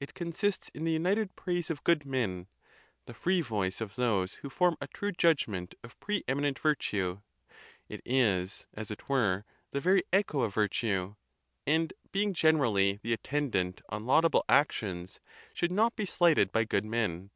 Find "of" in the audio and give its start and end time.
1.70-1.82, 3.80-3.96, 5.82-5.98, 10.42-10.52